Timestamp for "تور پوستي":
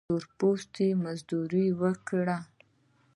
0.09-0.87